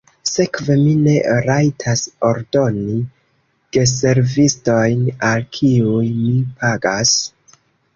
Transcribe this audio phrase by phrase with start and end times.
[0.29, 1.13] Sekve mi ne
[1.47, 2.01] rajtas
[2.31, 2.97] ordoni
[3.79, 7.19] geservistojn, al kiuj mi pagas?